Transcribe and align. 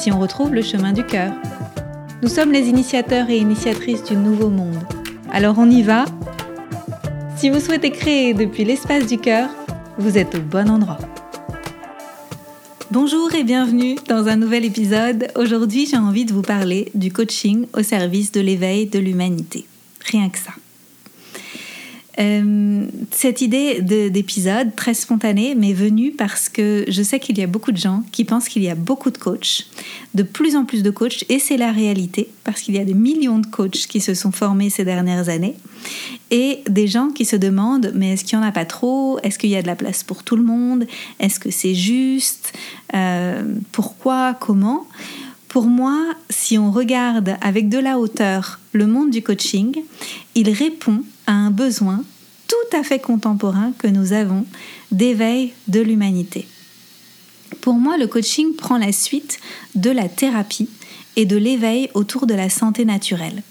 si 0.00 0.10
on 0.10 0.18
retrouve 0.18 0.54
le 0.54 0.62
chemin 0.62 0.94
du 0.94 1.04
cœur. 1.04 1.30
Nous 2.22 2.28
sommes 2.28 2.52
les 2.52 2.68
initiateurs 2.68 3.28
et 3.28 3.36
initiatrices 3.36 4.02
du 4.02 4.16
nouveau 4.16 4.48
monde. 4.48 4.82
Alors 5.30 5.58
on 5.58 5.70
y 5.70 5.82
va 5.82 6.06
Si 7.36 7.50
vous 7.50 7.60
souhaitez 7.60 7.90
créer 7.90 8.32
depuis 8.32 8.64
l'espace 8.64 9.06
du 9.06 9.18
cœur, 9.18 9.50
vous 9.98 10.16
êtes 10.16 10.34
au 10.34 10.40
bon 10.40 10.70
endroit. 10.70 10.98
Bonjour 12.90 13.34
et 13.34 13.44
bienvenue 13.44 13.96
dans 14.08 14.26
un 14.28 14.36
nouvel 14.36 14.64
épisode. 14.64 15.28
Aujourd'hui 15.36 15.86
j'ai 15.86 15.98
envie 15.98 16.24
de 16.24 16.32
vous 16.32 16.42
parler 16.42 16.90
du 16.94 17.12
coaching 17.12 17.66
au 17.74 17.82
service 17.82 18.32
de 18.32 18.40
l'éveil 18.40 18.86
de 18.86 18.98
l'humanité. 18.98 19.66
Rien 20.10 20.30
que 20.30 20.38
ça. 20.38 20.52
Euh, 22.20 22.86
cette 23.10 23.40
idée 23.40 23.80
d'épisode 23.80 24.76
très 24.76 24.92
spontanée 24.92 25.54
m'est 25.54 25.72
venue 25.72 26.12
parce 26.12 26.48
que 26.50 26.84
je 26.86 27.02
sais 27.02 27.18
qu'il 27.18 27.38
y 27.38 27.42
a 27.42 27.46
beaucoup 27.46 27.72
de 27.72 27.78
gens 27.78 28.02
qui 28.12 28.24
pensent 28.24 28.48
qu'il 28.48 28.62
y 28.62 28.68
a 28.68 28.74
beaucoup 28.74 29.10
de 29.10 29.16
coachs, 29.16 29.66
de 30.14 30.22
plus 30.22 30.54
en 30.54 30.64
plus 30.64 30.82
de 30.82 30.90
coachs, 30.90 31.24
et 31.30 31.38
c'est 31.38 31.56
la 31.56 31.72
réalité 31.72 32.28
parce 32.44 32.60
qu'il 32.60 32.74
y 32.74 32.78
a 32.78 32.84
des 32.84 32.94
millions 32.94 33.38
de 33.38 33.46
coachs 33.46 33.86
qui 33.86 34.00
se 34.00 34.12
sont 34.12 34.32
formés 34.32 34.68
ces 34.68 34.84
dernières 34.84 35.30
années, 35.30 35.54
et 36.30 36.60
des 36.68 36.86
gens 36.86 37.08
qui 37.08 37.24
se 37.24 37.36
demandent 37.36 37.92
mais 37.94 38.12
est-ce 38.12 38.24
qu'il 38.24 38.38
n'y 38.38 38.44
en 38.44 38.48
a 38.48 38.52
pas 38.52 38.66
trop? 38.66 39.18
Est-ce 39.22 39.38
qu'il 39.38 39.50
y 39.50 39.56
a 39.56 39.62
de 39.62 39.66
la 39.66 39.76
place 39.76 40.04
pour 40.04 40.22
tout 40.22 40.36
le 40.36 40.42
monde? 40.42 40.86
Est-ce 41.20 41.40
que 41.40 41.50
c'est 41.50 41.74
juste? 41.74 42.52
Euh, 42.94 43.42
Pourquoi? 43.72 44.34
Comment? 44.34 44.86
Pour 45.48 45.66
moi, 45.66 45.98
si 46.28 46.58
on 46.58 46.70
regarde 46.70 47.36
avec 47.40 47.68
de 47.68 47.78
la 47.78 47.98
hauteur 47.98 48.60
le 48.72 48.86
monde 48.86 49.10
du 49.10 49.20
coaching, 49.20 49.74
il 50.36 50.50
répond 50.50 51.02
à 51.26 51.32
un 51.32 51.50
besoin 51.50 52.04
tout 52.50 52.76
à 52.76 52.82
fait 52.82 52.98
contemporain 52.98 53.72
que 53.78 53.86
nous 53.86 54.12
avons 54.12 54.44
d'éveil 54.90 55.52
de 55.68 55.80
l'humanité. 55.80 56.48
Pour 57.60 57.74
moi, 57.74 57.96
le 57.96 58.08
coaching 58.08 58.56
prend 58.56 58.76
la 58.76 58.90
suite 58.90 59.38
de 59.76 59.90
la 59.90 60.08
thérapie 60.08 60.68
et 61.14 61.26
de 61.26 61.36
l'éveil 61.36 61.90
autour 61.94 62.26
de 62.26 62.34
la 62.34 62.50
santé 62.50 62.84
naturelle. 62.84 63.44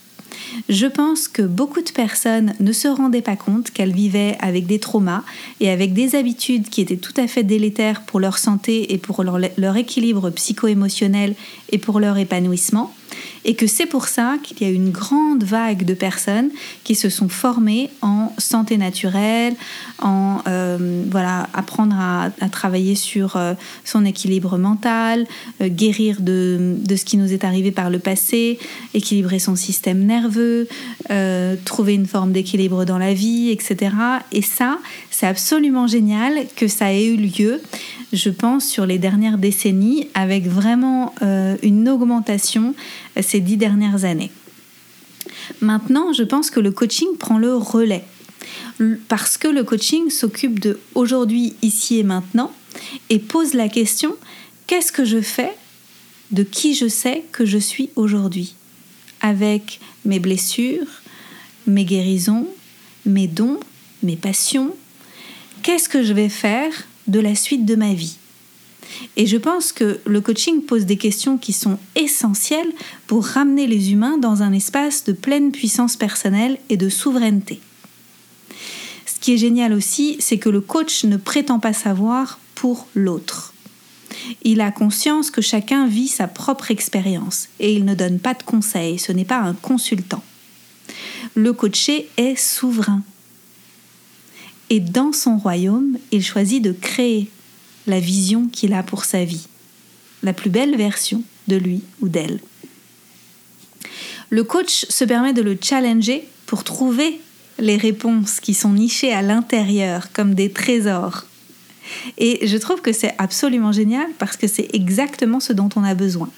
Je 0.68 0.86
pense 0.86 1.30
que 1.30 1.42
beaucoup 1.42 1.82
de 1.82 1.92
personnes 1.92 2.54
ne 2.60 2.74
se 2.74 2.90
rendaient 2.90 3.22
pas 3.22 3.38
compte 3.38 3.72
qu'elles 3.72 3.94
vivaient 3.94 4.36
avec 4.42 4.66
des 4.66 4.80
traumas 4.80 5.24
et 5.62 5.70
avec 5.70 5.94
des 5.94 6.16
habitudes 6.16 6.70
qui 6.70 6.82
étaient 6.82 6.98
tout 6.98 7.14
à 7.16 7.28
fait 7.28 7.44
délétères 7.44 8.02
pour 8.02 8.20
leur 8.20 8.38
santé 8.38 8.94
et 8.94 8.98
pour 8.98 9.24
leur, 9.24 9.78
équilibre 9.78 10.30
psycho-émotionnel 10.30 11.36
et 11.72 11.78
pour 11.78 12.02
leur 12.02 12.18
épanouissement 12.18 12.94
et 13.46 13.56
que 13.56 13.68
c'est 13.68 13.86
pour 13.86 14.08
ça 14.08 14.38
qu'il 14.44 14.62
y 14.62 14.70
a 14.70 14.74
une 14.74 14.92
grande 14.92 15.44
vague 15.44 15.86
de 15.86 15.94
personnes 15.94 16.50
qui 16.84 16.96
se 16.96 17.10
sont 17.10 17.30
formées 17.30 17.90
en 18.02 18.34
santé 18.38 18.78
naturelle, 18.78 19.56
en 20.02 20.42
euh, 20.48 21.04
voilà, 21.10 21.48
apprendre 21.54 21.96
à, 21.98 22.30
travailler 22.50 22.96
sur 22.96 23.36
euh, 23.36 23.54
son 23.84 24.06
équilibre 24.06 24.58
mental, 24.58 25.26
euh, 25.62 25.68
guérir 25.68 26.22
de, 26.22 26.76
de, 26.78 26.96
ce 26.96 27.06
qui 27.06 27.18
nous 27.18 27.34
est 27.34 27.44
arrivé 27.44 27.72
par 27.72 27.90
le 27.90 28.00
passé, 28.00 28.60
équilibrer 28.94 29.40
son 29.40 29.56
système 29.56 30.06
nerveux, 30.06 30.68
trouver 31.66 31.94
une 31.94 32.06
forme 32.06 32.32
d'équilibre 32.32 32.86
dans 32.86 32.98
la 32.98 33.14
vie, 33.14 33.50
etc. 33.50 33.92
Et 34.32 34.42
ça, 34.42 34.80
c'est 35.20 35.28
absolument 35.28 35.86
génial 35.86 36.48
que 36.56 36.70
ça 36.70 36.94
ait 36.94 37.06
eu 37.06 37.18
lieu 37.18 37.62
je 38.12 38.30
pense, 38.30 38.66
sur 38.66 38.86
les 38.86 38.98
dernières 38.98 39.38
décennies, 39.38 40.08
avec 40.14 40.48
vraiment 40.48 41.14
euh, 41.22 41.58
une 41.62 41.88
augmentation 41.90 42.74
euh, 43.18 43.22
ces 43.22 43.40
dix 43.40 43.58
dernières 43.58 44.06
années. 44.06 44.32
Maintenant, 45.62 46.14
je 46.14 46.24
pense 46.24 46.50
que 46.50 46.60
le 46.60 46.72
coaching 46.72 47.18
prend 47.18 47.38
le 47.38 47.56
relais, 47.56 48.04
parce 49.08 49.38
que 49.38 49.48
le 49.48 49.64
coaching 49.64 50.10
s'occupe 50.10 50.60
de 50.60 50.80
aujourd'hui, 50.96 51.56
ici 51.62 52.00
et 52.00 52.04
maintenant, 52.04 52.52
et 53.10 53.20
pose 53.20 53.54
la 53.54 53.70
question, 53.70 54.16
qu'est-ce 54.68 54.92
que 54.92 55.06
je 55.06 55.22
fais 55.22 55.54
de 56.32 56.44
qui 56.44 56.74
je 56.74 56.88
sais 56.88 57.26
que 57.32 57.46
je 57.46 57.58
suis 57.58 57.90
aujourd'hui, 57.96 58.56
avec 59.22 59.80
mes 60.06 60.20
blessures, 60.20 60.88
mes 61.68 61.86
guérisons, 61.86 62.48
mes 63.06 63.28
dons, 63.28 63.60
mes 64.02 64.16
passions, 64.16 64.74
qu'est-ce 65.64 65.90
que 65.90 66.04
je 66.04 66.14
vais 66.14 66.30
faire 66.30 66.72
de 67.08 67.20
la 67.20 67.36
suite 67.36 67.66
de 67.66 67.76
ma 67.76 67.94
vie? 67.94 68.18
Et 69.16 69.26
je 69.26 69.38
pense 69.38 69.72
que 69.72 70.00
le 70.06 70.22
coaching 70.22 70.64
pose 70.64 70.86
des 70.86 70.98
questions 70.98 71.38
qui 71.38 71.54
sont 71.54 71.78
essentielles 71.96 72.72
pour 73.08 73.26
ramener 73.26 73.68
les 73.68 73.92
humains 73.92 74.18
dans 74.18 74.42
un 74.42 74.54
espace 74.54 75.04
de 75.04 75.14
pleine 75.14 75.52
puissance 75.52 75.96
personnelle 75.96 76.58
et 76.70 76.78
de 76.78 76.90
souveraineté. 76.90 77.60
Ce 79.06 79.20
qui 79.20 79.34
est 79.34 79.38
génial 79.38 79.74
aussi, 79.74 80.18
c'est 80.20 80.38
que 80.38 80.50
le 80.50 80.62
coach 80.62 81.04
ne 81.04 81.18
prétend 81.18 81.60
pas 81.60 81.74
savoir 81.74 82.40
pour 82.56 82.88
l'autre. 82.96 83.54
Il 84.44 84.62
a 84.62 84.72
conscience 84.72 85.32
que 85.32 85.42
chacun 85.42 85.88
vit 85.88 86.08
sa 86.08 86.28
propre 86.28 86.72
expérience 86.72 87.48
et 87.60 87.74
il 87.74 87.86
ne 87.86 87.94
donne 87.94 88.20
pas 88.20 88.34
de 88.34 88.44
conseils, 88.44 88.98
ce 88.98 89.12
n'est 89.12 89.26
pas 89.26 89.40
un 89.40 89.54
consultant. 89.54 90.24
Le 91.36 91.54
coaché 91.54 92.10
est 92.18 92.36
souverain 92.36 93.04
et 94.70 94.80
dans 94.80 95.12
son 95.14 95.38
royaume, 95.38 95.98
il 96.12 96.24
choisit 96.24 96.64
de 96.64 96.72
créer 96.72 97.30
la 97.88 98.00
vision 98.00 98.48
qu'il 98.48 98.74
a 98.74 98.84
pour 98.84 99.04
sa 99.04 99.24
vie, 99.24 99.48
la 100.24 100.34
plus 100.34 100.50
belle 100.50 100.78
version 100.78 101.24
de 101.48 101.56
lui 101.56 101.82
ou 102.02 102.10
d'elle. 102.10 102.40
Le 104.30 104.44
coach 104.44 104.86
se 104.90 105.04
permet 105.06 105.34
de 105.34 105.42
le 105.42 105.58
challenger 105.60 106.28
pour 106.46 106.64
trouver 106.64 107.20
les 107.58 107.78
réponses 107.78 108.40
qui 108.40 108.54
sont 108.54 108.74
nichées 108.74 109.12
à 109.12 109.24
l'intérieur 109.24 110.12
comme 110.14 110.36
des 110.36 110.52
trésors. 110.52 111.26
Et 112.20 112.46
je 112.46 112.58
trouve 112.58 112.82
que 112.82 112.94
c'est 112.94 113.16
absolument 113.18 113.72
génial 113.72 114.08
parce 114.20 114.38
que 114.38 114.48
c'est 114.48 114.70
exactement 114.74 115.40
ce 115.40 115.54
dont 115.54 115.70
on 115.76 115.84
a 115.84 115.96
besoin. 115.96 116.30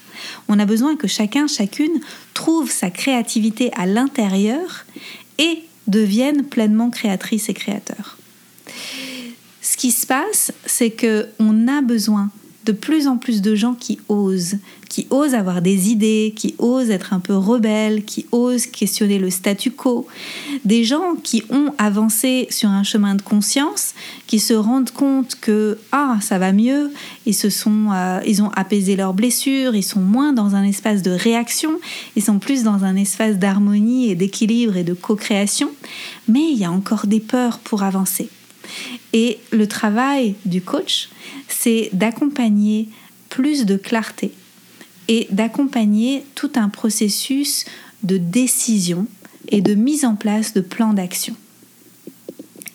On 0.48 0.58
a 0.58 0.66
besoin 0.66 0.96
que 0.96 1.08
chacun, 1.08 1.48
chacune 1.48 2.00
trouve 2.34 2.72
sa 2.72 2.90
créativité 2.90 3.72
à 3.76 3.86
l'intérieur 3.86 4.86
et 5.38 5.64
devienne 5.88 6.44
pleinement 6.46 6.90
créatrice 6.90 7.50
et 7.50 7.54
créateur. 7.54 8.18
Ce 9.62 9.78
qui 9.78 9.92
se 9.92 10.08
passe, 10.08 10.52
c'est 10.66 10.90
que 10.90 11.28
on 11.40 11.68
a 11.68 11.82
besoin 11.82 12.30
de 12.66 12.72
plus 12.72 13.08
en 13.08 13.18
plus 13.18 13.42
de 13.42 13.56
gens 13.56 13.74
qui 13.74 14.00
osent, 14.08 14.58
qui 14.88 15.08
osent 15.10 15.34
avoir 15.34 15.62
des 15.62 15.90
idées, 15.90 16.34
qui 16.36 16.54
osent 16.60 16.92
être 16.92 17.14
un 17.14 17.20
peu 17.20 17.36
rebelles, 17.36 18.06
qui 18.06 18.28
osent 18.32 18.68
questionner 18.68 19.18
le 19.18 19.32
statu 19.32 19.72
quo, 19.72 20.06
des 20.64 20.84
gens 20.84 21.16
qui 21.24 21.44
ont 21.50 21.74
avancé 21.80 22.48
sur 22.52 22.70
un 22.70 22.84
chemin 22.84 23.16
de 23.16 23.22
conscience, 23.22 23.94
qui 24.28 24.40
se 24.40 24.54
rendent 24.54 24.92
compte 24.92 25.38
que 25.42 25.80
ah 25.92 26.20
ça 26.22 26.38
va 26.38 26.52
mieux, 26.52 26.92
ils 27.26 27.34
se 27.34 27.50
sont, 27.50 27.90
euh, 27.94 28.20
ils 28.28 28.44
ont 28.44 28.52
apaisé 28.52 28.96
leurs 28.96 29.14
blessures, 29.14 29.76
ils 29.76 29.84
sont 29.84 30.02
moins 30.02 30.34
dans 30.34 30.54
un 30.54 30.64
espace 30.64 31.02
de 31.02 31.12
réaction, 31.12 31.80
ils 32.16 32.24
sont 32.24 32.38
plus 32.38 32.64
dans 32.64 32.84
un 32.84 32.96
espace 32.96 33.38
d'harmonie 33.38 34.12
et 34.12 34.16
d'équilibre 34.16 34.78
et 34.78 34.84
de 34.84 34.94
co-création, 34.94 35.72
mais 36.28 36.52
il 36.52 36.60
y 36.60 36.66
a 36.66 36.72
encore 36.72 37.08
des 37.08 37.22
peurs 37.22 37.58
pour 37.58 37.82
avancer. 37.82 38.30
Et 39.14 39.40
le 39.52 39.68
travail 39.68 40.36
du 40.46 40.62
coach, 40.62 41.10
c'est 41.48 41.90
d'accompagner 41.94 42.90
plus 43.30 43.66
de 43.66 43.76
clarté 43.76 44.32
et 45.08 45.28
d'accompagner 45.32 46.24
tout 46.36 46.52
un 46.56 46.70
processus 46.70 47.66
de 48.04 48.18
décision 48.18 49.08
et 49.50 49.62
de 49.62 49.74
mise 49.74 50.06
en 50.06 50.16
place 50.16 50.54
de 50.54 50.62
plans 50.62 50.94
d'action. 50.94 51.36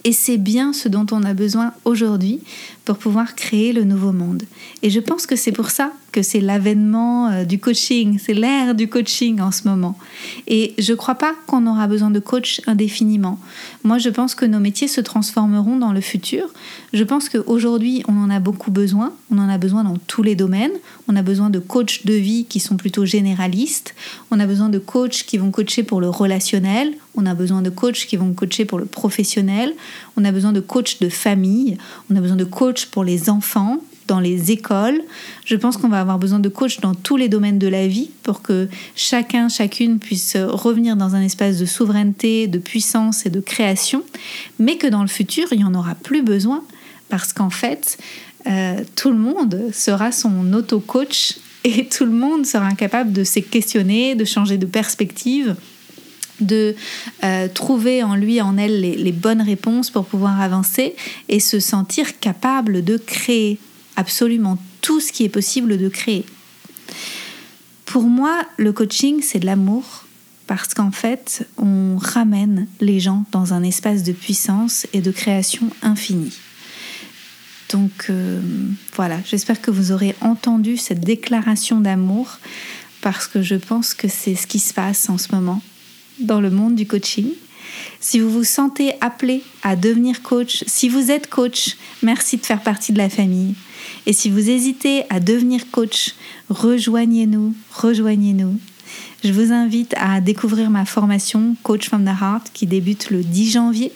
Et 0.06 0.12
c'est 0.12 0.36
bien 0.36 0.72
ce 0.72 0.88
dont 0.88 1.04
on 1.10 1.24
a 1.24 1.34
besoin 1.34 1.72
aujourd'hui 1.84 2.38
pour 2.84 2.96
pouvoir 2.96 3.34
créer 3.34 3.72
le 3.72 3.82
nouveau 3.82 4.12
monde. 4.12 4.44
Et 4.84 4.90
je 4.90 5.00
pense 5.00 5.26
que 5.26 5.34
c'est 5.34 5.50
pour 5.50 5.70
ça 5.70 5.92
que 6.12 6.22
c'est 6.22 6.40
l'avènement 6.40 7.28
euh, 7.28 7.44
du 7.44 7.58
coaching, 7.58 8.20
c'est 8.24 8.32
l'ère 8.32 8.76
du 8.76 8.88
coaching 8.88 9.40
en 9.40 9.50
ce 9.50 9.66
moment. 9.68 9.98
Et 10.46 10.74
je 10.78 10.92
ne 10.92 10.96
crois 10.96 11.16
pas 11.16 11.34
qu'on 11.48 11.66
aura 11.66 11.88
besoin 11.88 12.10
de 12.10 12.20
coach 12.20 12.60
indéfiniment. 12.68 13.40
Moi, 13.82 13.98
je 13.98 14.08
pense 14.08 14.36
que 14.36 14.46
nos 14.46 14.60
métiers 14.60 14.86
se 14.86 15.00
transformeront 15.00 15.76
dans 15.76 15.92
le 15.92 16.00
futur. 16.00 16.50
Je 16.92 17.02
pense 17.02 17.28
qu'aujourd'hui, 17.28 18.04
on 18.06 18.16
en 18.16 18.30
a 18.30 18.38
beaucoup 18.38 18.70
besoin. 18.70 19.12
On 19.32 19.38
en 19.38 19.48
a 19.48 19.58
besoin 19.58 19.82
dans 19.82 19.96
tous 20.06 20.22
les 20.22 20.36
domaines. 20.36 20.72
On 21.08 21.16
a 21.16 21.22
besoin 21.22 21.50
de 21.50 21.58
coachs 21.58 22.06
de 22.06 22.14
vie 22.14 22.46
qui 22.48 22.60
sont 22.60 22.76
plutôt 22.76 23.04
généralistes. 23.04 23.96
On 24.30 24.38
a 24.38 24.46
besoin 24.46 24.68
de 24.68 24.78
coachs 24.78 25.24
qui 25.26 25.36
vont 25.36 25.50
coacher 25.50 25.82
pour 25.82 26.00
le 26.00 26.08
relationnel. 26.08 26.94
On 27.16 27.26
a 27.26 27.34
besoin 27.34 27.62
de 27.62 27.70
coachs 27.70 28.06
qui 28.06 28.16
vont 28.16 28.32
coacher 28.32 28.64
pour 28.64 28.78
le 28.78 28.84
professionnel. 28.84 29.74
On 30.16 30.24
a 30.24 30.32
besoin 30.32 30.52
de 30.52 30.60
coachs 30.60 31.00
de 31.00 31.08
famille. 31.08 31.78
On 32.10 32.16
a 32.16 32.20
besoin 32.20 32.36
de 32.36 32.44
coachs 32.44 32.86
pour 32.86 33.04
les 33.04 33.30
enfants 33.30 33.80
dans 34.06 34.20
les 34.20 34.50
écoles. 34.50 35.02
Je 35.44 35.56
pense 35.56 35.76
qu'on 35.76 35.88
va 35.88 36.00
avoir 36.00 36.18
besoin 36.18 36.38
de 36.38 36.48
coachs 36.48 36.80
dans 36.80 36.94
tous 36.94 37.16
les 37.16 37.28
domaines 37.28 37.58
de 37.58 37.66
la 37.66 37.86
vie 37.86 38.10
pour 38.22 38.42
que 38.42 38.68
chacun, 38.94 39.48
chacune 39.48 39.98
puisse 39.98 40.36
revenir 40.36 40.96
dans 40.96 41.14
un 41.14 41.22
espace 41.22 41.58
de 41.58 41.66
souveraineté, 41.66 42.46
de 42.46 42.58
puissance 42.58 43.26
et 43.26 43.30
de 43.30 43.40
création, 43.40 44.04
mais 44.58 44.76
que 44.76 44.86
dans 44.86 45.02
le 45.02 45.08
futur, 45.08 45.48
il 45.52 45.58
n'y 45.58 45.64
en 45.64 45.74
aura 45.74 45.94
plus 45.94 46.22
besoin 46.22 46.62
parce 47.08 47.32
qu'en 47.32 47.50
fait, 47.50 47.98
euh, 48.46 48.82
tout 48.94 49.10
le 49.10 49.18
monde 49.18 49.70
sera 49.72 50.12
son 50.12 50.52
auto-coach 50.52 51.36
et 51.64 51.88
tout 51.88 52.04
le 52.04 52.12
monde 52.12 52.46
sera 52.46 52.66
incapable 52.66 53.12
de 53.12 53.24
se 53.24 53.40
questionner, 53.40 54.14
de 54.14 54.24
changer 54.24 54.56
de 54.56 54.66
perspective 54.66 55.56
de 56.40 56.74
euh, 57.24 57.48
trouver 57.48 58.02
en 58.02 58.14
lui, 58.14 58.40
en 58.40 58.56
elle, 58.58 58.80
les, 58.80 59.12
bonnes 59.12 59.42
réponses 59.42 59.90
pour 59.90 60.04
pouvoir 60.06 60.40
avancer 60.40 60.94
et 61.28 61.40
se 61.40 61.60
sentir 61.60 62.18
capable 62.20 62.84
de 62.84 62.96
créer 62.96 63.58
absolument 63.96 64.58
tout 64.82 65.00
ce 65.00 65.12
qui 65.12 65.24
est 65.24 65.28
possible 65.28 65.78
de 65.78 65.88
créer. 65.88 66.24
Pour 67.84 68.04
moi, 68.04 68.42
le 68.56 68.72
coaching, 68.72 69.20
c'est 69.22 69.38
de 69.38 69.46
l'amour 69.46 70.04
parce 70.46 70.74
qu'en 70.74 70.92
fait, 70.92 71.46
on 71.56 71.96
ramène 71.96 72.66
les 72.80 73.00
gens 73.00 73.24
dans 73.32 73.52
un 73.52 73.62
espace 73.62 74.02
de 74.02 74.12
puissance 74.12 74.86
et 74.92 75.00
de 75.00 75.10
création 75.10 75.70
infinie. 75.82 76.36
Donc 77.70 78.06
euh, 78.10 78.40
voilà, 78.94 79.18
j'espère 79.24 79.60
que 79.60 79.70
vous 79.70 79.90
aurez 79.90 80.14
entendu 80.20 80.76
cette 80.76 81.00
déclaration 81.00 81.80
d'amour 81.80 82.38
parce 83.00 83.26
que 83.26 83.42
je 83.42 83.56
pense 83.56 83.94
que 83.94 84.08
c'est 84.08 84.36
ce 84.36 84.46
qui 84.46 84.58
se 84.58 84.72
passe 84.72 85.08
en 85.10 85.18
ce 85.18 85.34
moment 85.34 85.62
dans 86.18 86.40
le 86.40 86.50
monde 86.50 86.74
du 86.74 86.86
coaching. 86.86 87.30
Si 88.00 88.20
vous 88.20 88.30
vous 88.30 88.44
sentez 88.44 88.94
appelé 89.00 89.42
à 89.62 89.76
devenir 89.76 90.22
coach, 90.22 90.64
si 90.66 90.88
vous 90.88 91.10
êtes 91.10 91.28
coach, 91.28 91.76
merci 92.02 92.36
de 92.36 92.46
faire 92.46 92.62
partie 92.62 92.92
de 92.92 92.98
la 92.98 93.08
famille. 93.08 93.54
Et 94.06 94.12
si 94.12 94.30
vous 94.30 94.50
hésitez 94.50 95.04
à 95.10 95.20
devenir 95.20 95.70
coach, 95.70 96.14
rejoignez-nous, 96.48 97.54
rejoignez-nous. 97.72 98.58
Je 99.24 99.32
vous 99.32 99.52
invite 99.52 99.94
à 99.96 100.20
découvrir 100.20 100.70
ma 100.70 100.84
formation 100.84 101.56
Coach 101.62 101.88
from 101.88 102.04
the 102.04 102.20
Heart 102.20 102.50
qui 102.52 102.66
débute 102.66 103.10
le 103.10 103.22
10 103.24 103.50
janvier. 103.50 103.92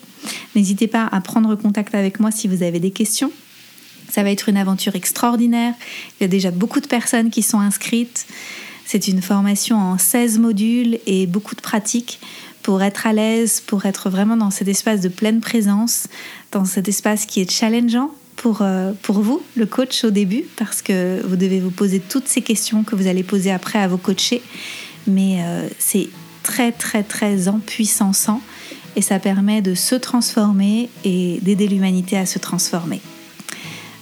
N'hésitez 0.56 0.88
pas 0.88 1.06
à 1.10 1.20
prendre 1.20 1.54
contact 1.54 1.94
avec 1.94 2.20
moi 2.20 2.30
si 2.30 2.48
vous 2.48 2.62
avez 2.62 2.80
des 2.80 2.90
questions. 2.90 3.30
Ça 4.10 4.24
va 4.24 4.30
être 4.30 4.48
une 4.48 4.56
aventure 4.56 4.96
extraordinaire. 4.96 5.74
Il 6.18 6.24
y 6.24 6.26
a 6.26 6.28
déjà 6.28 6.50
beaucoup 6.50 6.80
de 6.80 6.88
personnes 6.88 7.30
qui 7.30 7.42
sont 7.42 7.60
inscrites. 7.60 8.26
C'est 8.92 9.06
une 9.06 9.22
formation 9.22 9.76
en 9.76 9.98
16 9.98 10.40
modules 10.40 10.98
et 11.06 11.28
beaucoup 11.28 11.54
de 11.54 11.60
pratiques 11.60 12.18
pour 12.64 12.82
être 12.82 13.06
à 13.06 13.12
l'aise, 13.12 13.62
pour 13.64 13.86
être 13.86 14.10
vraiment 14.10 14.36
dans 14.36 14.50
cet 14.50 14.66
espace 14.66 15.00
de 15.00 15.08
pleine 15.08 15.38
présence, 15.38 16.08
dans 16.50 16.64
cet 16.64 16.88
espace 16.88 17.24
qui 17.24 17.40
est 17.40 17.48
challengeant 17.48 18.10
pour, 18.34 18.62
euh, 18.62 18.90
pour 19.02 19.20
vous, 19.20 19.42
le 19.54 19.64
coach, 19.66 20.02
au 20.02 20.10
début, 20.10 20.42
parce 20.56 20.82
que 20.82 21.24
vous 21.24 21.36
devez 21.36 21.60
vous 21.60 21.70
poser 21.70 22.00
toutes 22.00 22.26
ces 22.26 22.42
questions 22.42 22.82
que 22.82 22.96
vous 22.96 23.06
allez 23.06 23.22
poser 23.22 23.52
après 23.52 23.78
à 23.78 23.86
vos 23.86 23.96
coachés. 23.96 24.42
Mais 25.06 25.44
euh, 25.44 25.68
c'est 25.78 26.08
très, 26.42 26.72
très, 26.72 27.04
très 27.04 27.46
empuissançant 27.46 28.40
et 28.96 29.02
ça 29.02 29.20
permet 29.20 29.62
de 29.62 29.76
se 29.76 29.94
transformer 29.94 30.90
et 31.04 31.38
d'aider 31.42 31.68
l'humanité 31.68 32.16
à 32.16 32.26
se 32.26 32.40
transformer. 32.40 33.00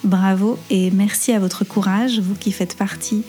Bravo 0.02 0.58
et 0.70 0.90
merci 0.92 1.32
à 1.32 1.40
votre 1.40 1.64
courage, 1.64 2.20
vous 2.20 2.36
qui 2.36 2.52
faites 2.52 2.74
partie 2.74 3.24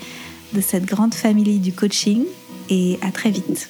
de 0.54 0.62
cette 0.62 0.86
grande 0.86 1.14
famille 1.14 1.60
du 1.60 1.74
coaching 1.74 2.26
et 2.70 3.00
à 3.02 3.12
très 3.12 3.30
vite. 3.30 3.70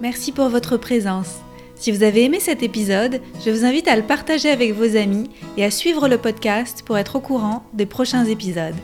Merci 0.00 0.32
pour 0.32 0.48
votre 0.48 0.76
présence. 0.76 1.40
Si 1.74 1.92
vous 1.92 2.02
avez 2.02 2.24
aimé 2.24 2.40
cet 2.40 2.62
épisode, 2.62 3.20
je 3.44 3.50
vous 3.50 3.64
invite 3.64 3.88
à 3.88 3.96
le 3.96 4.02
partager 4.02 4.50
avec 4.50 4.74
vos 4.74 4.96
amis 4.96 5.30
et 5.56 5.64
à 5.64 5.70
suivre 5.70 6.08
le 6.08 6.18
podcast 6.18 6.82
pour 6.84 6.98
être 6.98 7.16
au 7.16 7.20
courant 7.20 7.64
des 7.72 7.86
prochains 7.86 8.24
épisodes. 8.24 8.74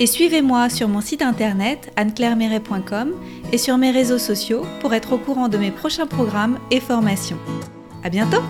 Et 0.00 0.06
suivez-moi 0.06 0.68
sur 0.68 0.88
mon 0.88 1.00
site 1.00 1.22
internet 1.22 1.90
anneclairemeret.com 1.96 3.12
et 3.52 3.58
sur 3.58 3.78
mes 3.78 3.90
réseaux 3.90 4.18
sociaux 4.18 4.64
pour 4.80 4.94
être 4.94 5.14
au 5.14 5.18
courant 5.18 5.48
de 5.48 5.58
mes 5.58 5.70
prochains 5.70 6.06
programmes 6.06 6.58
et 6.70 6.80
formations. 6.80 7.38
À 8.04 8.10
bientôt! 8.10 8.42